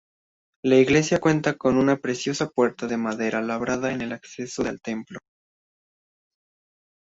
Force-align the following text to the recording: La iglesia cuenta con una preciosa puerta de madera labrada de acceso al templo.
La 0.65 0.77
iglesia 0.79 1.19
cuenta 1.21 1.57
con 1.59 1.77
una 1.77 1.97
preciosa 1.97 2.49
puerta 2.49 2.87
de 2.87 2.97
madera 2.97 3.39
labrada 3.39 3.95
de 3.95 4.03
acceso 4.11 4.63
al 4.63 4.81
templo. 4.81 5.19